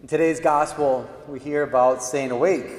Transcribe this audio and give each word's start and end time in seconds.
In 0.00 0.06
today's 0.06 0.38
gospel, 0.38 1.10
we 1.26 1.40
hear 1.40 1.64
about 1.64 2.04
staying 2.04 2.30
awake, 2.30 2.70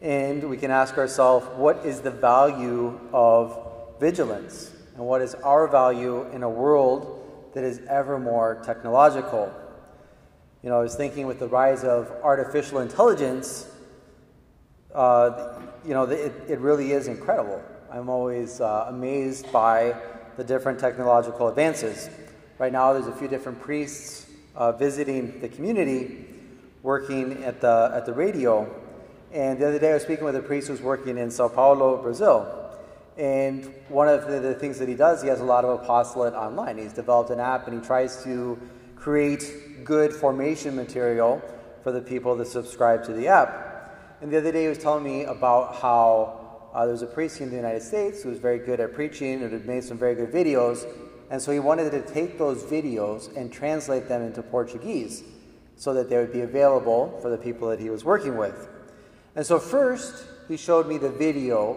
and 0.00 0.48
we 0.48 0.56
can 0.56 0.70
ask 0.70 0.96
ourselves 0.96 1.46
what 1.58 1.84
is 1.84 2.00
the 2.00 2.10
value 2.10 2.98
of 3.12 3.98
vigilance? 4.00 4.72
And 4.94 5.04
what 5.04 5.20
is 5.20 5.34
our 5.34 5.68
value 5.68 6.26
in 6.30 6.42
a 6.42 6.48
world 6.48 7.50
that 7.52 7.64
is 7.64 7.82
ever 7.86 8.18
more 8.18 8.62
technological? 8.64 9.52
You 10.62 10.70
know, 10.70 10.78
I 10.78 10.82
was 10.82 10.94
thinking 10.94 11.26
with 11.26 11.38
the 11.38 11.48
rise 11.48 11.84
of 11.84 12.10
artificial 12.22 12.78
intelligence, 12.78 13.70
uh, 14.94 15.60
you 15.84 15.92
know, 15.92 16.04
it, 16.04 16.32
it 16.48 16.60
really 16.60 16.92
is 16.92 17.08
incredible. 17.08 17.62
I'm 17.92 18.08
always 18.08 18.62
uh, 18.62 18.86
amazed 18.88 19.52
by 19.52 19.94
the 20.38 20.44
different 20.44 20.80
technological 20.80 21.48
advances. 21.48 22.08
Right 22.56 22.72
now, 22.72 22.94
there's 22.94 23.06
a 23.06 23.12
few 23.12 23.28
different 23.28 23.60
priests 23.60 24.30
uh, 24.56 24.72
visiting 24.72 25.42
the 25.42 25.48
community 25.50 26.36
working 26.82 27.44
at 27.44 27.60
the, 27.60 27.90
at 27.94 28.06
the 28.06 28.12
radio. 28.12 28.68
And 29.32 29.58
the 29.58 29.68
other 29.68 29.78
day 29.78 29.90
I 29.90 29.94
was 29.94 30.02
speaking 30.02 30.24
with 30.24 30.36
a 30.36 30.42
priest 30.42 30.68
who's 30.68 30.80
working 30.80 31.18
in 31.18 31.30
Sao 31.30 31.48
Paulo, 31.48 32.00
Brazil. 32.02 32.54
And 33.16 33.74
one 33.88 34.08
of 34.08 34.26
the, 34.28 34.38
the, 34.38 34.54
things 34.54 34.78
that 34.78 34.88
he 34.88 34.94
does, 34.94 35.22
he 35.22 35.28
has 35.28 35.40
a 35.40 35.44
lot 35.44 35.64
of 35.64 35.82
apostolate 35.82 36.34
online. 36.34 36.78
He's 36.78 36.92
developed 36.92 37.30
an 37.30 37.40
app 37.40 37.66
and 37.66 37.80
he 37.80 37.84
tries 37.84 38.22
to 38.22 38.58
create 38.94 39.84
good 39.84 40.12
formation 40.12 40.76
material 40.76 41.42
for 41.82 41.90
the 41.90 42.00
people 42.00 42.36
that 42.36 42.46
subscribe 42.46 43.04
to 43.04 43.12
the 43.12 43.28
app. 43.28 44.16
And 44.20 44.32
the 44.32 44.38
other 44.38 44.52
day 44.52 44.62
he 44.62 44.68
was 44.68 44.78
telling 44.78 45.04
me 45.04 45.24
about 45.24 45.76
how 45.76 46.70
uh, 46.72 46.84
there 46.84 46.92
was 46.92 47.02
a 47.02 47.06
priest 47.06 47.40
in 47.40 47.50
the 47.50 47.56
United 47.56 47.82
States 47.82 48.22
who 48.22 48.30
was 48.30 48.38
very 48.38 48.58
good 48.58 48.78
at 48.78 48.94
preaching 48.94 49.42
and 49.42 49.52
had 49.52 49.66
made 49.66 49.82
some 49.82 49.98
very 49.98 50.14
good 50.14 50.30
videos. 50.30 50.86
And 51.30 51.42
so 51.42 51.50
he 51.52 51.58
wanted 51.58 51.90
to 51.90 52.02
take 52.02 52.38
those 52.38 52.62
videos 52.62 53.36
and 53.36 53.52
translate 53.52 54.08
them 54.08 54.22
into 54.22 54.42
Portuguese 54.42 55.24
so 55.78 55.94
that 55.94 56.10
they 56.10 56.18
would 56.18 56.32
be 56.32 56.42
available 56.42 57.18
for 57.22 57.30
the 57.30 57.38
people 57.38 57.68
that 57.68 57.80
he 57.80 57.88
was 57.88 58.04
working 58.04 58.36
with. 58.36 58.68
And 59.34 59.46
so, 59.46 59.58
first, 59.58 60.26
he 60.48 60.56
showed 60.56 60.88
me 60.88 60.98
the 60.98 61.08
video 61.08 61.74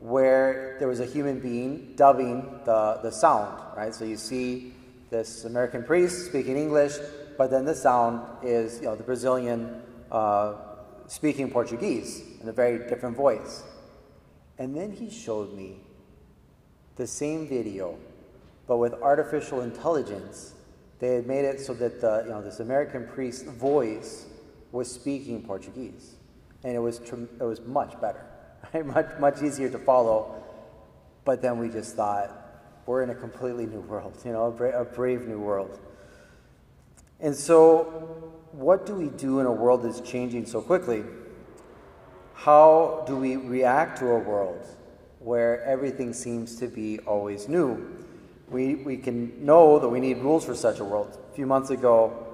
where 0.00 0.76
there 0.78 0.88
was 0.88 1.00
a 1.00 1.06
human 1.06 1.40
being 1.40 1.94
dubbing 1.96 2.42
the, 2.64 3.00
the 3.02 3.10
sound, 3.10 3.58
right? 3.76 3.94
So 3.94 4.04
you 4.04 4.16
see 4.16 4.74
this 5.10 5.44
American 5.44 5.82
priest 5.82 6.26
speaking 6.26 6.56
English, 6.56 6.92
but 7.38 7.50
then 7.50 7.64
the 7.64 7.74
sound 7.74 8.20
is, 8.42 8.80
you 8.80 8.86
know, 8.86 8.96
the 8.96 9.02
Brazilian 9.02 9.82
uh, 10.10 10.54
speaking 11.06 11.50
Portuguese 11.50 12.22
in 12.40 12.48
a 12.48 12.52
very 12.52 12.86
different 12.88 13.16
voice. 13.16 13.62
And 14.58 14.76
then 14.76 14.92
he 14.92 15.10
showed 15.10 15.54
me 15.54 15.80
the 16.96 17.06
same 17.06 17.48
video, 17.48 17.98
but 18.66 18.76
with 18.76 18.94
artificial 18.94 19.62
intelligence 19.62 20.54
they 20.98 21.14
had 21.16 21.26
made 21.26 21.44
it 21.44 21.60
so 21.60 21.74
that 21.74 22.00
the, 22.00 22.22
you 22.24 22.30
know, 22.30 22.42
this 22.42 22.60
American 22.60 23.06
priest's 23.06 23.50
voice 23.50 24.26
was 24.72 24.90
speaking 24.90 25.42
Portuguese. 25.42 26.14
And 26.62 26.74
it 26.74 26.78
was, 26.78 26.98
it 26.98 27.44
was 27.44 27.60
much 27.60 28.00
better, 28.00 28.24
right? 28.74 28.86
much, 28.86 29.06
much 29.18 29.42
easier 29.42 29.68
to 29.70 29.78
follow. 29.78 30.42
But 31.24 31.42
then 31.42 31.58
we 31.58 31.68
just 31.68 31.96
thought, 31.96 32.40
we're 32.86 33.02
in 33.02 33.10
a 33.10 33.14
completely 33.14 33.66
new 33.66 33.80
world, 33.80 34.18
you 34.24 34.32
know, 34.32 34.54
a, 34.58 34.82
a 34.82 34.84
brave 34.84 35.26
new 35.26 35.38
world. 35.38 35.78
And 37.20 37.34
so, 37.34 38.32
what 38.52 38.86
do 38.86 38.94
we 38.94 39.08
do 39.08 39.40
in 39.40 39.46
a 39.46 39.52
world 39.52 39.82
that's 39.82 40.00
changing 40.00 40.46
so 40.46 40.60
quickly? 40.60 41.04
How 42.34 43.04
do 43.06 43.16
we 43.16 43.36
react 43.36 43.98
to 44.00 44.08
a 44.08 44.18
world 44.18 44.66
where 45.20 45.62
everything 45.64 46.12
seems 46.12 46.56
to 46.56 46.66
be 46.66 46.98
always 47.00 47.48
new? 47.48 48.03
We, 48.50 48.74
we 48.76 48.96
can 48.96 49.44
know 49.44 49.78
that 49.78 49.88
we 49.88 50.00
need 50.00 50.18
rules 50.18 50.44
for 50.44 50.54
such 50.54 50.80
a 50.80 50.84
world. 50.84 51.18
A 51.30 51.34
few 51.34 51.46
months 51.46 51.70
ago, 51.70 52.26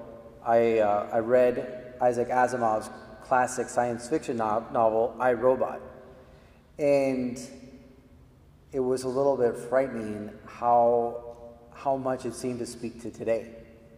I, 0.45 0.79
uh, 0.79 1.09
I 1.11 1.19
read 1.19 1.95
Isaac 2.01 2.29
Asimov's 2.29 2.89
classic 3.23 3.69
science 3.69 4.09
fiction 4.09 4.37
no- 4.37 4.65
novel, 4.73 5.15
I, 5.19 5.33
Robot. 5.33 5.81
And 6.77 7.39
it 8.71 8.79
was 8.79 9.03
a 9.03 9.07
little 9.07 9.37
bit 9.37 9.55
frightening 9.55 10.31
how, 10.45 11.35
how 11.73 11.97
much 11.97 12.25
it 12.25 12.33
seemed 12.33 12.59
to 12.59 12.65
speak 12.65 13.01
to 13.01 13.11
today. 13.11 13.47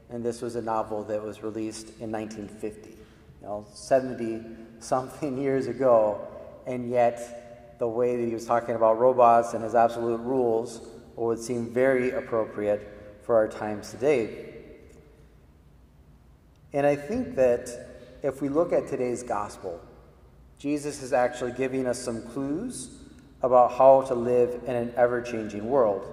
And 0.09 0.23
this 0.23 0.41
was 0.41 0.55
a 0.55 0.61
novel 0.61 1.03
that 1.05 1.21
was 1.21 1.41
released 1.41 1.87
in 1.99 2.11
1950, 2.11 2.89
you 2.89 2.95
know, 3.41 3.65
70 3.73 4.41
something 4.79 5.37
years 5.41 5.67
ago. 5.67 6.27
And 6.67 6.89
yet, 6.89 7.79
the 7.79 7.87
way 7.87 8.15
that 8.15 8.25
he 8.25 8.33
was 8.33 8.45
talking 8.45 8.75
about 8.75 8.99
robots 8.99 9.53
and 9.53 9.63
his 9.63 9.75
absolute 9.75 10.21
rules 10.21 10.87
would 11.15 11.39
seem 11.39 11.73
very 11.73 12.11
appropriate 12.11 13.19
for 13.23 13.35
our 13.35 13.47
times 13.47 13.91
today. 13.91 14.53
And 16.73 16.85
I 16.85 16.95
think 16.95 17.35
that 17.35 17.69
if 18.23 18.41
we 18.41 18.49
look 18.49 18.73
at 18.73 18.87
today's 18.87 19.23
gospel, 19.23 19.79
Jesus 20.57 21.01
is 21.01 21.13
actually 21.13 21.51
giving 21.51 21.85
us 21.87 21.99
some 21.99 22.21
clues 22.29 22.89
about 23.41 23.73
how 23.73 24.01
to 24.03 24.15
live 24.15 24.63
in 24.65 24.75
an 24.75 24.93
ever 24.95 25.21
changing 25.21 25.69
world. 25.69 26.09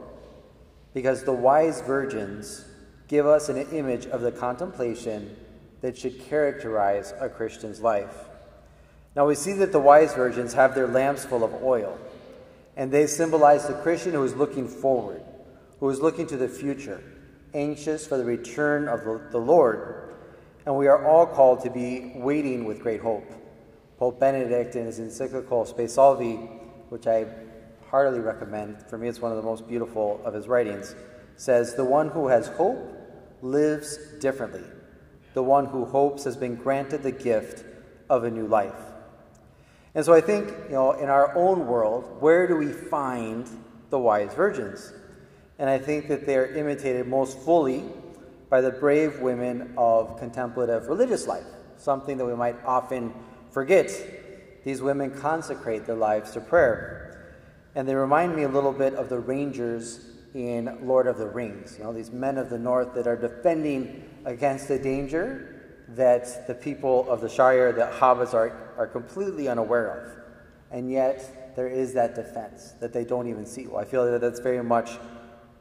Because 0.92 1.22
the 1.22 1.32
wise 1.32 1.80
virgins 1.80 2.64
give 3.08 3.26
us 3.26 3.48
an 3.48 3.56
image 3.72 4.06
of 4.06 4.20
the 4.20 4.32
contemplation 4.32 5.36
that 5.80 5.96
should 5.96 6.20
characterize 6.20 7.14
a 7.20 7.28
Christian's 7.28 7.80
life. 7.80 8.14
Now 9.16 9.26
we 9.26 9.34
see 9.34 9.52
that 9.54 9.72
the 9.72 9.80
wise 9.80 10.14
virgins 10.14 10.52
have 10.54 10.74
their 10.74 10.86
lamps 10.86 11.24
full 11.24 11.42
of 11.42 11.62
oil 11.62 11.98
and 12.80 12.91
they 12.91 13.06
symbolize 13.06 13.66
the 13.66 13.74
Christian 13.74 14.12
who 14.12 14.24
is 14.24 14.34
looking 14.34 14.66
forward, 14.66 15.22
who 15.80 15.91
is 15.91 16.00
looking 16.00 16.26
to 16.28 16.38
the 16.38 16.48
future, 16.48 17.02
anxious 17.52 18.06
for 18.06 18.16
the 18.16 18.24
return 18.24 18.88
of 18.88 19.30
the 19.30 19.38
Lord. 19.38 20.14
And 20.64 20.74
we 20.78 20.86
are 20.86 21.06
all 21.06 21.26
called 21.26 21.62
to 21.64 21.70
be 21.70 22.12
waiting 22.14 22.64
with 22.64 22.80
great 22.80 23.02
hope. 23.02 23.30
Pope 23.98 24.18
Benedict, 24.18 24.76
in 24.76 24.86
his 24.86 24.98
encyclical 24.98 25.66
Spe 25.66 25.91
Salvi, 25.91 26.36
which 26.88 27.06
I 27.06 27.26
heartily 27.91 28.20
recommend, 28.20 28.82
for 28.88 28.97
me 28.97 29.08
it's 29.08 29.20
one 29.20 29.30
of 29.30 29.36
the 29.36 29.44
most 29.44 29.68
beautiful 29.68 30.18
of 30.24 30.32
his 30.32 30.48
writings, 30.48 30.94
says, 31.36 31.74
The 31.74 31.84
one 31.84 32.08
who 32.08 32.28
has 32.28 32.48
hope 32.48 32.78
lives 33.42 33.98
differently. 34.20 34.64
The 35.34 35.42
one 35.42 35.66
who 35.66 35.84
hopes 35.84 36.24
has 36.24 36.38
been 36.38 36.54
granted 36.54 37.02
the 37.02 37.12
gift 37.12 37.62
of 38.08 38.24
a 38.24 38.30
new 38.30 38.47
life. 38.47 38.89
And 39.94 40.04
so 40.04 40.12
I 40.12 40.20
think, 40.20 40.48
you 40.68 40.74
know, 40.74 40.92
in 40.92 41.08
our 41.08 41.34
own 41.36 41.66
world, 41.66 42.20
where 42.20 42.46
do 42.46 42.56
we 42.56 42.68
find 42.72 43.48
the 43.90 43.98
wise 43.98 44.32
virgins? 44.34 44.92
And 45.58 45.68
I 45.68 45.78
think 45.78 46.08
that 46.08 46.26
they 46.26 46.36
are 46.36 46.46
imitated 46.46 47.08
most 47.08 47.38
fully 47.38 47.84
by 48.48 48.60
the 48.60 48.70
brave 48.70 49.20
women 49.20 49.74
of 49.76 50.18
contemplative 50.18 50.86
religious 50.86 51.26
life, 51.26 51.44
something 51.76 52.16
that 52.18 52.24
we 52.24 52.34
might 52.34 52.56
often 52.64 53.12
forget. 53.50 53.90
These 54.64 54.80
women 54.80 55.10
consecrate 55.10 55.86
their 55.86 55.96
lives 55.96 56.30
to 56.32 56.40
prayer. 56.40 57.34
And 57.74 57.86
they 57.86 57.94
remind 57.94 58.34
me 58.34 58.44
a 58.44 58.48
little 58.48 58.72
bit 58.72 58.94
of 58.94 59.08
the 59.08 59.18
rangers 59.18 60.06
in 60.34 60.78
Lord 60.86 61.06
of 61.06 61.18
the 61.18 61.26
Rings, 61.26 61.76
you 61.76 61.84
know, 61.84 61.92
these 61.92 62.12
men 62.12 62.38
of 62.38 62.50
the 62.50 62.58
north 62.58 62.94
that 62.94 63.06
are 63.06 63.16
defending 63.16 64.08
against 64.24 64.68
the 64.68 64.78
danger 64.78 65.60
that 65.88 66.46
the 66.46 66.54
people 66.54 67.08
of 67.10 67.20
the 67.20 67.28
Shire, 67.28 67.72
the 67.72 67.90
hobbits, 67.98 68.32
are, 68.32 68.69
are 68.80 68.86
completely 68.86 69.46
unaware 69.46 70.00
of. 70.00 70.12
And 70.72 70.91
yet, 70.91 71.54
there 71.54 71.68
is 71.68 71.92
that 71.94 72.14
defense 72.14 72.72
that 72.80 72.94
they 72.94 73.04
don't 73.04 73.28
even 73.28 73.44
see. 73.44 73.66
Well, 73.66 73.78
I 73.78 73.84
feel 73.84 74.10
that 74.10 74.22
that's 74.22 74.41
very 74.41 74.64
much 74.64 74.92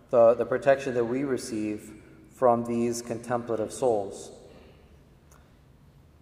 the, 0.09 0.35
the 0.35 0.45
protection 0.45 0.93
that 0.93 1.03
we 1.03 1.25
receive 1.25 1.91
from 2.33 2.63
these 2.63 3.01
contemplative 3.01 3.73
souls. 3.73 4.31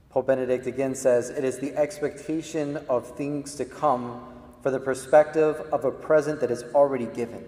Pope 0.10 0.26
Benedict 0.26 0.66
again 0.66 0.96
says, 0.96 1.30
It 1.30 1.44
is 1.44 1.60
the 1.60 1.76
expectation 1.78 2.78
of 2.90 3.16
things 3.16 3.54
to 3.56 3.66
come 3.66 4.34
for 4.64 4.72
the 4.72 4.80
perspective 4.80 5.62
of 5.72 5.86
a 5.86 5.92
present 5.92 6.40
that 6.40 6.50
is 6.50 6.64
already 6.74 7.06
given. 7.06 7.48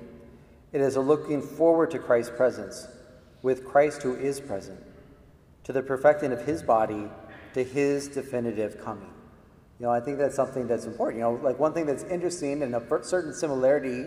It 0.71 0.81
is 0.81 0.95
a 0.95 1.01
looking 1.01 1.41
forward 1.41 1.89
to 1.91 1.99
Christ's 1.99 2.35
presence 2.35 2.87
with 3.41 3.65
Christ 3.65 4.03
who 4.03 4.13
is 4.15 4.39
present 4.39 4.79
to 5.63 5.73
the 5.73 5.81
perfecting 5.81 6.31
of 6.31 6.45
his 6.45 6.61
body, 6.61 7.09
to 7.55 7.63
his 7.63 8.07
definitive 8.07 8.83
coming. 8.83 9.09
You 9.79 9.85
know, 9.85 9.91
I 9.91 10.01
think 10.01 10.17
that's 10.17 10.35
something 10.35 10.67
that's 10.67 10.85
important. 10.85 11.19
You 11.19 11.23
know, 11.23 11.39
like 11.41 11.57
one 11.57 11.73
thing 11.73 11.85
that's 11.85 12.03
interesting 12.03 12.63
and 12.63 12.75
a 12.75 13.03
certain 13.03 13.33
similarity 13.33 14.05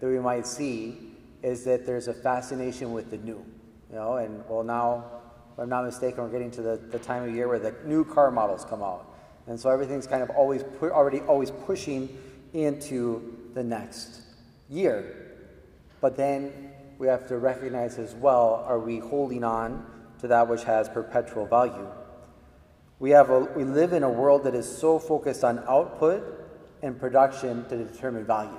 that 0.00 0.06
we 0.06 0.18
might 0.18 0.46
see 0.46 1.14
is 1.42 1.64
that 1.64 1.86
there's 1.86 2.08
a 2.08 2.14
fascination 2.14 2.92
with 2.92 3.10
the 3.10 3.16
new. 3.18 3.44
You 3.90 3.96
know, 3.96 4.16
and 4.16 4.42
well, 4.48 4.62
now, 4.62 5.04
if 5.52 5.58
I'm 5.58 5.68
not 5.68 5.84
mistaken, 5.84 6.24
we're 6.24 6.30
getting 6.30 6.50
to 6.52 6.62
the, 6.62 6.76
the 6.90 6.98
time 6.98 7.22
of 7.22 7.34
year 7.34 7.48
where 7.48 7.58
the 7.58 7.74
new 7.86 8.04
car 8.04 8.30
models 8.30 8.66
come 8.66 8.82
out. 8.82 9.14
And 9.46 9.58
so 9.58 9.70
everything's 9.70 10.06
kind 10.06 10.22
of 10.22 10.30
always 10.30 10.62
pu- 10.62 10.90
already 10.90 11.20
always 11.20 11.50
pushing 11.50 12.18
into 12.52 13.50
the 13.54 13.62
next 13.62 14.22
year. 14.68 15.36
But 16.00 16.16
then 16.16 16.70
we 16.98 17.06
have 17.06 17.26
to 17.28 17.38
recognize 17.38 17.98
as 17.98 18.14
well 18.14 18.64
are 18.68 18.78
we 18.78 18.98
holding 18.98 19.44
on 19.44 19.86
to 20.20 20.28
that 20.28 20.48
which 20.48 20.64
has 20.64 20.88
perpetual 20.88 21.46
value. 21.46 21.86
We, 23.04 23.10
have 23.10 23.28
a, 23.28 23.40
we 23.40 23.64
live 23.64 23.92
in 23.92 24.02
a 24.02 24.08
world 24.08 24.44
that 24.44 24.54
is 24.54 24.66
so 24.66 24.98
focused 24.98 25.44
on 25.44 25.58
output 25.68 26.24
and 26.80 26.98
production 26.98 27.68
to 27.68 27.76
determine 27.76 28.24
value. 28.24 28.50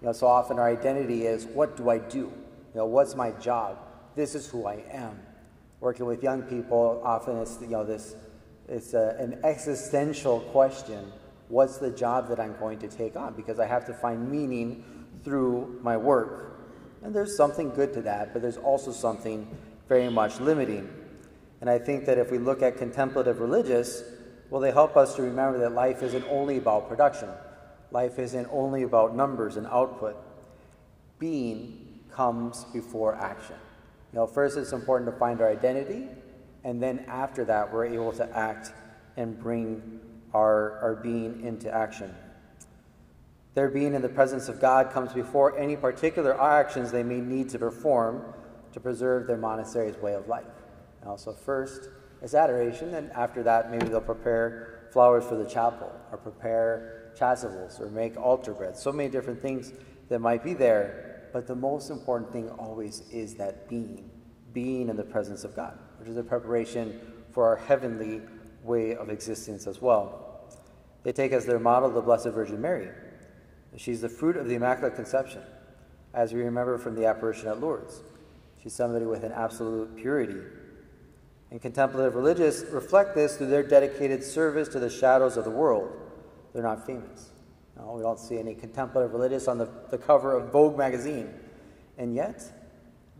You 0.00 0.06
know, 0.08 0.12
so 0.12 0.26
often 0.26 0.58
our 0.58 0.68
identity 0.68 1.26
is 1.26 1.46
what 1.46 1.76
do 1.76 1.90
I 1.90 1.98
do? 1.98 2.18
You 2.18 2.32
know, 2.74 2.86
what's 2.86 3.14
my 3.14 3.30
job? 3.30 3.78
This 4.16 4.34
is 4.34 4.48
who 4.48 4.66
I 4.66 4.82
am. 4.90 5.20
Working 5.78 6.06
with 6.06 6.24
young 6.24 6.42
people, 6.42 7.02
often 7.04 7.36
it's 7.36 7.60
you 7.60 7.68
know 7.68 7.84
this 7.84 8.16
it's 8.68 8.94
a, 8.94 9.14
an 9.20 9.38
existential 9.44 10.40
question. 10.40 11.12
What's 11.46 11.78
the 11.78 11.92
job 11.92 12.28
that 12.30 12.40
I'm 12.40 12.56
going 12.58 12.80
to 12.80 12.88
take 12.88 13.14
on? 13.14 13.34
Because 13.34 13.60
I 13.60 13.66
have 13.66 13.86
to 13.86 13.94
find 13.94 14.28
meaning 14.28 14.82
through 15.22 15.78
my 15.84 15.96
work. 15.96 16.66
And 17.04 17.14
there's 17.14 17.36
something 17.36 17.70
good 17.70 17.92
to 17.92 18.02
that, 18.02 18.32
but 18.32 18.42
there's 18.42 18.56
also 18.56 18.90
something 18.90 19.56
very 19.88 20.10
much 20.10 20.40
limiting. 20.40 21.03
And 21.64 21.70
I 21.70 21.78
think 21.78 22.04
that 22.04 22.18
if 22.18 22.30
we 22.30 22.36
look 22.36 22.60
at 22.60 22.76
contemplative 22.76 23.40
religious, 23.40 24.02
well, 24.50 24.60
they 24.60 24.70
help 24.70 24.98
us 24.98 25.14
to 25.14 25.22
remember 25.22 25.58
that 25.60 25.72
life 25.72 26.02
isn't 26.02 26.26
only 26.28 26.58
about 26.58 26.90
production, 26.90 27.30
life 27.90 28.18
isn't 28.18 28.46
only 28.52 28.82
about 28.82 29.16
numbers 29.16 29.56
and 29.56 29.66
output. 29.68 30.14
Being 31.18 32.00
comes 32.12 32.64
before 32.64 33.14
action. 33.14 33.56
You 34.12 34.18
know, 34.18 34.26
first 34.26 34.58
it's 34.58 34.72
important 34.72 35.10
to 35.10 35.18
find 35.18 35.40
our 35.40 35.48
identity, 35.48 36.06
and 36.64 36.82
then 36.82 37.02
after 37.08 37.46
that, 37.46 37.72
we're 37.72 37.86
able 37.86 38.12
to 38.12 38.36
act 38.36 38.70
and 39.16 39.40
bring 39.40 40.00
our, 40.34 40.78
our 40.80 40.96
being 40.96 41.46
into 41.46 41.74
action. 41.74 42.14
Their 43.54 43.70
being 43.70 43.94
in 43.94 44.02
the 44.02 44.10
presence 44.10 44.50
of 44.50 44.60
God 44.60 44.90
comes 44.90 45.14
before 45.14 45.58
any 45.58 45.76
particular 45.76 46.38
actions 46.38 46.92
they 46.92 47.02
may 47.02 47.22
need 47.22 47.48
to 47.48 47.58
perform 47.58 48.22
to 48.74 48.80
preserve 48.80 49.26
their 49.26 49.38
monastery's 49.38 49.96
way 49.96 50.12
of 50.12 50.28
life. 50.28 50.44
And 51.04 51.10
also, 51.10 51.34
first 51.34 51.90
is 52.22 52.34
adoration, 52.34 52.94
and 52.94 53.12
after 53.12 53.42
that, 53.42 53.70
maybe 53.70 53.88
they'll 53.88 54.00
prepare 54.00 54.88
flowers 54.90 55.22
for 55.22 55.34
the 55.34 55.44
chapel, 55.44 55.92
or 56.10 56.16
prepare 56.16 57.12
chasubles, 57.14 57.78
or 57.78 57.90
make 57.90 58.16
altar 58.16 58.54
bread. 58.54 58.74
So 58.74 58.90
many 58.90 59.10
different 59.10 59.42
things 59.42 59.74
that 60.08 60.20
might 60.20 60.42
be 60.42 60.54
there, 60.54 61.28
but 61.30 61.46
the 61.46 61.54
most 61.54 61.90
important 61.90 62.32
thing 62.32 62.48
always 62.52 63.02
is 63.10 63.34
that 63.34 63.68
being, 63.68 64.10
being 64.54 64.88
in 64.88 64.96
the 64.96 65.04
presence 65.04 65.44
of 65.44 65.54
God, 65.54 65.78
which 65.98 66.08
is 66.08 66.16
a 66.16 66.22
preparation 66.22 66.98
for 67.32 67.46
our 67.46 67.56
heavenly 67.56 68.22
way 68.62 68.96
of 68.96 69.10
existence 69.10 69.66
as 69.66 69.82
well. 69.82 70.48
They 71.02 71.12
take 71.12 71.32
as 71.32 71.44
their 71.44 71.58
model 71.58 71.90
the 71.90 72.00
Blessed 72.00 72.28
Virgin 72.28 72.62
Mary. 72.62 72.88
She's 73.76 74.00
the 74.00 74.08
fruit 74.08 74.38
of 74.38 74.48
the 74.48 74.54
Immaculate 74.54 74.94
Conception, 74.94 75.42
as 76.14 76.32
we 76.32 76.40
remember 76.40 76.78
from 76.78 76.94
the 76.94 77.04
apparition 77.04 77.48
at 77.48 77.60
Lourdes. 77.60 78.02
She's 78.62 78.72
somebody 78.72 79.04
with 79.04 79.22
an 79.22 79.32
absolute 79.32 79.94
purity. 79.96 80.40
And 81.54 81.62
contemplative 81.62 82.16
religious 82.16 82.64
reflect 82.72 83.14
this 83.14 83.36
through 83.36 83.46
their 83.46 83.62
dedicated 83.62 84.24
service 84.24 84.66
to 84.70 84.80
the 84.80 84.90
shadows 84.90 85.36
of 85.36 85.44
the 85.44 85.52
world. 85.52 85.88
They're 86.52 86.64
not 86.64 86.84
famous. 86.84 87.30
No, 87.76 87.92
we 87.92 88.02
don't 88.02 88.18
see 88.18 88.40
any 88.40 88.56
contemplative 88.56 89.12
religious 89.12 89.46
on 89.46 89.58
the, 89.58 89.68
the 89.88 89.96
cover 89.96 90.36
of 90.36 90.50
Vogue 90.50 90.76
magazine. 90.76 91.32
And 91.96 92.12
yet, 92.12 92.42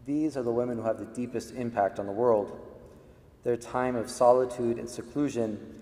these 0.05 0.37
are 0.37 0.43
the 0.43 0.51
women 0.51 0.79
who 0.79 0.83
have 0.83 0.99
the 0.99 1.05
deepest 1.05 1.55
impact 1.55 2.01
on 2.01 2.07
the 2.07 2.13
world. 2.13 2.61
Their 3.45 3.57
time 3.57 3.95
of 3.95 4.11
solitude 4.11 4.79
and 4.79 4.91
seclusion 4.91 5.81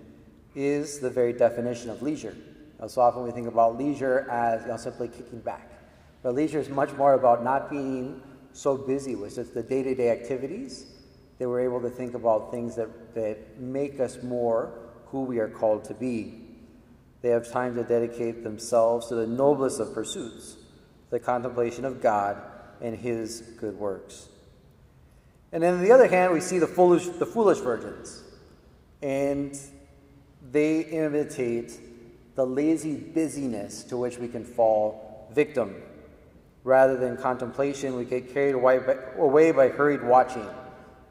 is 0.53 0.99
the 0.99 1.09
very 1.09 1.33
definition 1.33 1.89
of 1.89 2.03
leisure. 2.03 2.37
Now, 2.79 2.85
so 2.85 3.01
often 3.01 3.23
we 3.23 3.31
think 3.31 3.47
about 3.47 3.79
leisure 3.79 4.29
as 4.29 4.61
you 4.61 4.67
know, 4.67 4.77
simply 4.77 5.07
kicking 5.07 5.39
back. 5.39 5.71
But 6.21 6.35
leisure 6.35 6.59
is 6.59 6.69
much 6.69 6.93
more 6.93 7.15
about 7.15 7.43
not 7.43 7.71
being 7.71 8.21
so 8.51 8.77
busy 8.77 9.15
with 9.15 9.33
just 9.33 9.55
the 9.55 9.63
day 9.63 9.81
to 9.81 9.95
day 9.95 10.11
activities 10.11 10.92
that 11.43 11.49
we're 11.49 11.59
able 11.59 11.81
to 11.81 11.89
think 11.89 12.13
about 12.13 12.51
things 12.51 12.77
that, 12.77 13.13
that 13.15 13.59
make 13.59 13.99
us 13.99 14.23
more 14.23 14.71
who 15.07 15.23
we 15.23 15.39
are 15.39 15.49
called 15.49 15.83
to 15.83 15.93
be. 15.93 16.39
They 17.21 17.31
have 17.31 17.51
time 17.51 17.75
to 17.75 17.83
dedicate 17.83 18.45
themselves 18.45 19.07
to 19.07 19.15
the 19.15 19.27
noblest 19.27 19.81
of 19.81 19.93
pursuits, 19.93 20.55
the 21.09 21.19
contemplation 21.19 21.83
of 21.83 22.01
God 22.01 22.41
and 22.79 22.95
His 22.95 23.41
good 23.59 23.77
works. 23.77 24.29
And 25.51 25.61
then 25.61 25.73
on 25.73 25.81
the 25.83 25.91
other 25.91 26.07
hand, 26.07 26.31
we 26.31 26.39
see 26.39 26.59
the 26.59 26.67
foolish, 26.67 27.07
the 27.07 27.25
foolish 27.25 27.57
virgins. 27.57 28.23
And 29.01 29.59
they 30.49 30.79
imitate 30.79 31.77
the 32.35 32.45
lazy 32.45 32.95
busyness 32.95 33.83
to 33.83 33.97
which 33.97 34.17
we 34.17 34.29
can 34.29 34.45
fall 34.45 35.29
victim. 35.33 35.75
Rather 36.63 36.95
than 36.95 37.17
contemplation, 37.17 37.97
we 37.97 38.05
get 38.05 38.33
carried 38.33 38.55
away 38.55 38.79
by, 38.79 38.95
away 39.17 39.51
by 39.51 39.67
hurried 39.67 40.03
watching. 40.03 40.47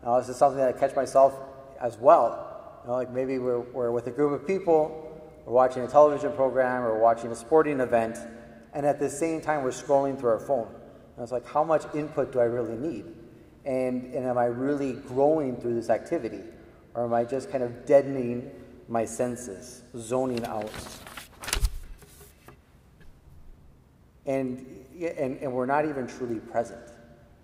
Now, 0.04 0.18
this 0.18 0.28
is 0.28 0.36
something 0.36 0.58
that 0.58 0.74
I 0.74 0.78
catch 0.78 0.96
myself 0.96 1.34
as 1.80 1.96
well. 1.96 2.80
You 2.82 2.88
know, 2.88 2.96
like 2.96 3.10
maybe 3.10 3.38
we're, 3.38 3.60
we're 3.60 3.90
with 3.92 4.06
a 4.08 4.10
group 4.10 4.32
of 4.32 4.46
people, 4.46 5.20
we're 5.46 5.52
watching 5.52 5.82
a 5.82 5.88
television 5.88 6.32
program, 6.32 6.82
or 6.82 6.98
watching 6.98 7.30
a 7.30 7.36
sporting 7.36 7.80
event, 7.80 8.18
and 8.74 8.84
at 8.84 8.98
the 8.98 9.08
same 9.08 9.40
time, 9.40 9.62
we're 9.62 9.70
scrolling 9.70 10.18
through 10.18 10.30
our 10.30 10.40
phone. 10.40 10.68
And 11.16 11.22
it's 11.22 11.32
like, 11.32 11.46
how 11.46 11.62
much 11.62 11.84
input 11.94 12.32
do 12.32 12.40
I 12.40 12.44
really 12.44 12.76
need? 12.76 13.04
And, 13.64 14.12
and 14.14 14.26
am 14.26 14.38
I 14.38 14.46
really 14.46 14.94
growing 14.94 15.56
through 15.56 15.74
this 15.74 15.90
activity? 15.90 16.40
Or 16.94 17.04
am 17.04 17.14
I 17.14 17.24
just 17.24 17.50
kind 17.50 17.62
of 17.62 17.86
deadening 17.86 18.50
my 18.88 19.04
senses, 19.04 19.82
zoning 19.96 20.44
out? 20.46 20.70
And, 24.26 24.66
and, 25.00 25.38
and 25.38 25.52
we're 25.52 25.66
not 25.66 25.84
even 25.84 26.06
truly 26.06 26.40
present 26.40 26.91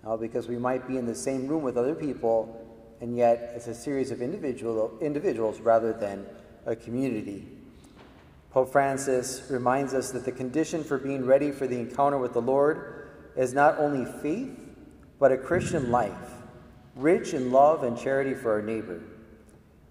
uh, 0.05 0.17
because 0.17 0.47
we 0.47 0.57
might 0.57 0.87
be 0.87 0.97
in 0.97 1.05
the 1.05 1.15
same 1.15 1.47
room 1.47 1.63
with 1.63 1.77
other 1.77 1.95
people, 1.95 2.65
and 3.01 3.15
yet 3.15 3.53
it's 3.55 3.67
a 3.67 3.75
series 3.75 4.11
of 4.11 4.21
individual, 4.21 4.97
individuals 5.01 5.59
rather 5.59 5.93
than 5.93 6.25
a 6.65 6.75
community. 6.75 7.47
Pope 8.51 8.71
Francis 8.71 9.43
reminds 9.49 9.93
us 9.93 10.11
that 10.11 10.25
the 10.25 10.31
condition 10.31 10.83
for 10.83 10.97
being 10.97 11.25
ready 11.25 11.51
for 11.51 11.67
the 11.67 11.79
encounter 11.79 12.17
with 12.17 12.33
the 12.33 12.41
Lord 12.41 13.09
is 13.35 13.53
not 13.53 13.77
only 13.77 14.09
faith, 14.21 14.57
but 15.19 15.31
a 15.31 15.37
Christian 15.37 15.91
life, 15.91 16.31
rich 16.95 17.33
in 17.33 17.51
love 17.51 17.83
and 17.83 17.97
charity 17.97 18.33
for 18.33 18.53
our 18.53 18.61
neighbor. 18.61 19.01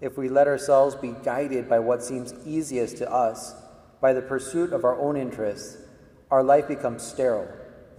If 0.01 0.17
we 0.17 0.29
let 0.29 0.47
ourselves 0.47 0.95
be 0.95 1.13
guided 1.23 1.69
by 1.69 1.79
what 1.79 2.03
seems 2.03 2.33
easiest 2.45 2.97
to 2.97 3.11
us, 3.11 3.53
by 4.01 4.13
the 4.13 4.21
pursuit 4.21 4.73
of 4.73 4.83
our 4.83 4.99
own 4.99 5.17
interests, 5.17 5.77
our 6.31 6.43
life 6.43 6.67
becomes 6.67 7.03
sterile, 7.03 7.47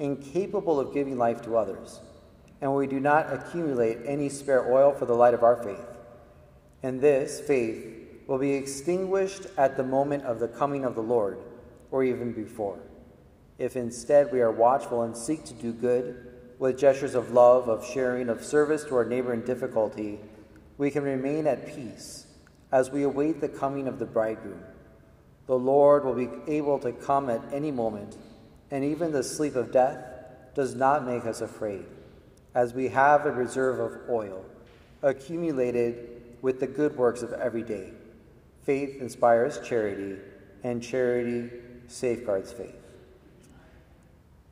incapable 0.01 0.81
of 0.81 0.93
giving 0.93 1.17
life 1.17 1.43
to 1.43 1.57
others, 1.57 2.01
and 2.61 2.75
we 2.75 2.87
do 2.87 2.99
not 2.99 3.33
accumulate 3.33 3.99
any 4.05 4.29
spare 4.29 4.73
oil 4.73 4.93
for 4.93 5.07
the 5.07 5.15
light 5.15 5.35
of 5.35 5.45
our 5.45 5.63
faith. 5.63 5.87
And 6.83 7.01
this 7.01 7.41
faith 7.41 7.87
will 8.27 8.39
be 8.39 8.55
extinguished 8.55 9.47
at 9.57 9.77
the 9.77 9.85
moment 9.85 10.25
of 10.25 10.41
the 10.41 10.49
coming 10.49 10.85
of 10.85 10.95
the 10.95 11.03
Lord, 11.03 11.39
or 11.91 12.03
even 12.03 12.33
before. 12.33 12.81
If 13.59 13.77
instead 13.77 14.33
we 14.33 14.41
are 14.41 14.51
watchful 14.51 15.03
and 15.03 15.17
seek 15.17 15.45
to 15.45 15.55
do 15.55 15.73
good, 15.73 16.27
with 16.59 16.79
gestures 16.79 17.15
of 17.15 17.33
love, 17.33 17.69
of 17.69 17.85
sharing, 17.87 18.29
of 18.29 18.45
service 18.45 18.85
to 18.85 18.95
our 18.95 19.05
neighbor 19.05 19.33
in 19.33 19.45
difficulty, 19.45 20.21
we 20.77 20.91
can 20.91 21.03
remain 21.03 21.47
at 21.47 21.75
peace 21.75 22.27
as 22.71 22.91
we 22.91 23.03
await 23.03 23.41
the 23.41 23.49
coming 23.49 23.89
of 23.89 23.99
the 23.99 24.05
bridegroom. 24.05 24.63
The 25.47 25.59
Lord 25.59 26.05
will 26.05 26.15
be 26.15 26.29
able 26.47 26.79
to 26.81 26.93
come 26.93 27.29
at 27.29 27.43
any 27.53 27.71
moment, 27.71 28.17
and 28.71 28.85
even 28.85 29.13
the 29.13 29.23
sleep 29.23 29.57
of 29.57 29.73
death 29.73 29.99
does 30.55 30.75
not 30.75 31.07
make 31.07 31.25
us 31.27 31.41
afraid, 31.41 31.85
as 32.55 32.75
we 32.75 32.89
have 32.89 33.27
a 33.27 33.33
reserve 33.33 33.79
of 33.81 34.09
oil 34.09 34.45
accumulated 35.03 36.23
with 36.43 36.61
the 36.61 36.67
good 36.67 36.97
works 36.97 37.23
of 37.23 37.33
every 37.35 37.63
day. 37.63 37.91
Faith 38.63 39.01
inspires 39.01 39.61
charity, 39.61 40.17
and 40.63 40.83
charity 40.83 41.51
safeguards 41.89 42.53
faith. 42.53 42.77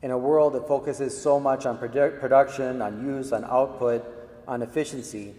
In 0.01 0.11
a 0.11 0.19
world 0.19 0.53
that 0.55 0.67
focuses 0.69 1.21
so 1.21 1.41
much 1.41 1.67
on 1.67 1.77
produ- 1.79 2.21
production, 2.21 2.81
on 2.81 3.05
use, 3.05 3.33
on 3.33 3.45
output, 3.45 4.05
on 4.47 4.63
efficiency, 4.63 5.35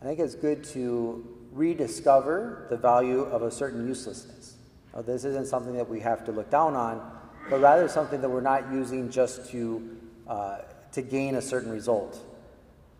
I 0.00 0.04
think 0.04 0.20
it's 0.20 0.34
good 0.34 0.64
to 0.64 1.24
rediscover 1.52 2.66
the 2.70 2.76
value 2.76 3.22
of 3.22 3.42
a 3.42 3.50
certain 3.50 3.86
uselessness. 3.86 4.54
Now, 4.94 5.02
this 5.02 5.24
isn't 5.24 5.46
something 5.46 5.74
that 5.74 5.88
we 5.88 6.00
have 6.00 6.24
to 6.26 6.32
look 6.32 6.50
down 6.50 6.74
on, 6.74 7.18
but 7.48 7.60
rather 7.60 7.88
something 7.88 8.20
that 8.20 8.28
we're 8.28 8.40
not 8.40 8.70
using 8.72 9.10
just 9.10 9.50
to, 9.50 9.96
uh, 10.28 10.58
to 10.92 11.02
gain 11.02 11.36
a 11.36 11.42
certain 11.42 11.70
result. 11.70 12.18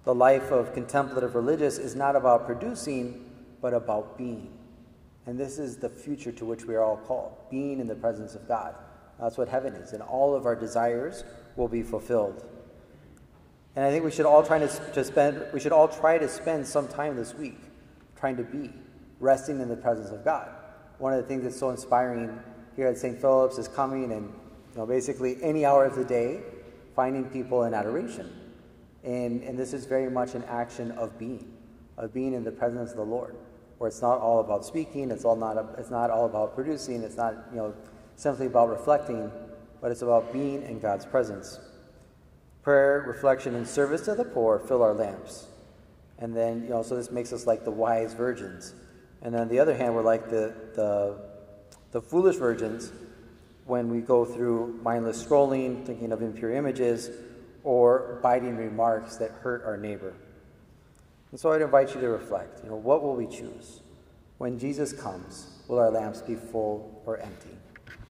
The 0.04 0.14
life 0.14 0.50
of 0.50 0.74
contemplative 0.74 1.34
religious 1.34 1.78
is 1.78 1.94
not 1.94 2.16
about 2.16 2.46
producing, 2.46 3.30
but 3.60 3.72
about 3.72 4.18
being. 4.18 4.52
And 5.26 5.38
this 5.38 5.58
is 5.58 5.76
the 5.76 5.88
future 5.88 6.32
to 6.32 6.44
which 6.44 6.64
we 6.64 6.74
are 6.74 6.82
all 6.82 6.96
called 6.96 7.36
being 7.50 7.78
in 7.78 7.86
the 7.86 7.94
presence 7.94 8.34
of 8.34 8.48
God. 8.48 8.74
That's 9.20 9.38
what 9.38 9.48
heaven 9.48 9.74
is, 9.74 9.92
and 9.92 10.02
all 10.02 10.34
of 10.34 10.46
our 10.46 10.56
desires 10.56 11.22
will 11.54 11.68
be 11.68 11.82
fulfilled. 11.82 12.44
And 13.76 13.84
I 13.84 13.90
think 13.90 14.04
we 14.04 14.10
should 14.10 14.26
all 14.26 14.42
try 14.42 14.58
to, 14.58 14.68
to 14.68 15.04
spend 15.04 15.46
we 15.52 15.60
should 15.60 15.72
all 15.72 15.88
try 15.88 16.18
to 16.18 16.28
spend 16.28 16.66
some 16.66 16.88
time 16.88 17.16
this 17.16 17.34
week 17.34 17.58
trying 18.16 18.36
to 18.36 18.42
be 18.42 18.70
resting 19.20 19.60
in 19.60 19.68
the 19.68 19.76
presence 19.76 20.10
of 20.10 20.24
God 20.24 20.48
one 21.02 21.12
of 21.12 21.20
the 21.20 21.26
things 21.26 21.42
that's 21.42 21.58
so 21.58 21.70
inspiring 21.70 22.38
here 22.76 22.88
at 22.88 22.98
St. 22.98 23.20
Philip's 23.20 23.58
is 23.58 23.68
coming 23.68 24.12
and 24.12 24.32
you 24.72 24.78
know, 24.78 24.86
basically 24.86 25.42
any 25.42 25.64
hour 25.64 25.84
of 25.84 25.94
the 25.94 26.04
day 26.04 26.40
finding 26.94 27.24
people 27.24 27.64
in 27.64 27.74
adoration. 27.74 28.30
And, 29.04 29.42
and 29.42 29.58
this 29.58 29.72
is 29.72 29.86
very 29.86 30.10
much 30.10 30.34
an 30.34 30.44
action 30.44 30.92
of 30.92 31.18
being, 31.18 31.52
of 31.96 32.14
being 32.14 32.34
in 32.34 32.44
the 32.44 32.52
presence 32.52 32.90
of 32.90 32.96
the 32.96 33.04
Lord, 33.04 33.34
where 33.78 33.88
it's 33.88 34.02
not 34.02 34.18
all 34.18 34.40
about 34.40 34.64
speaking, 34.64 35.10
it's, 35.10 35.24
all 35.24 35.36
not, 35.36 35.56
it's 35.78 35.90
not 35.90 36.10
all 36.10 36.26
about 36.26 36.54
producing, 36.54 37.02
it's 37.02 37.16
not 37.16 37.34
you 37.50 37.56
know, 37.56 37.74
simply 38.16 38.46
about 38.46 38.68
reflecting, 38.68 39.30
but 39.80 39.90
it's 39.90 40.02
about 40.02 40.32
being 40.32 40.62
in 40.62 40.78
God's 40.78 41.04
presence. 41.04 41.58
Prayer, 42.62 43.04
reflection, 43.06 43.56
and 43.56 43.66
service 43.66 44.02
to 44.02 44.14
the 44.14 44.24
poor 44.24 44.60
fill 44.60 44.82
our 44.82 44.94
lamps. 44.94 45.46
And 46.18 46.36
then, 46.36 46.62
you 46.62 46.70
know, 46.70 46.82
so 46.84 46.94
this 46.94 47.10
makes 47.10 47.32
us 47.32 47.46
like 47.46 47.64
the 47.64 47.70
wise 47.72 48.14
virgins 48.14 48.74
And 49.22 49.34
on 49.34 49.48
the 49.48 49.58
other 49.58 49.74
hand, 49.74 49.94
we're 49.94 50.04
like 50.04 50.30
the, 50.30 50.54
the, 50.74 51.16
the 51.92 52.00
foolish 52.00 52.36
virgins 52.36 52.90
when 53.66 53.88
we 53.88 54.00
go 54.00 54.24
through 54.24 54.80
mindless 54.82 55.22
scrolling, 55.22 55.86
thinking 55.86 56.10
of 56.10 56.20
impure 56.20 56.52
images, 56.52 57.10
or 57.62 58.18
biting 58.22 58.56
remarks 58.56 59.16
that 59.16 59.30
hurt 59.30 59.64
our 59.64 59.76
neighbor. 59.76 60.12
And 61.30 61.38
so 61.38 61.52
I'd 61.52 61.62
invite 61.62 61.94
you 61.94 62.00
to 62.00 62.08
reflect. 62.08 62.64
You 62.64 62.70
know, 62.70 62.76
what 62.76 63.02
will 63.02 63.14
we 63.14 63.26
choose? 63.26 63.80
When 64.38 64.58
Jesus 64.58 64.92
comes, 64.92 65.60
will 65.68 65.78
our 65.78 65.90
lamps 65.90 66.20
be 66.20 66.34
full 66.34 67.02
or 67.06 67.18
empty? 67.18 67.56